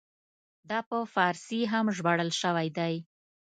دا 0.69 0.79
په 0.89 0.97
فارسي 1.13 1.59
هم 1.71 1.85
ژباړل 1.97 2.29
شوی 2.41 2.67
دی. 2.77 2.93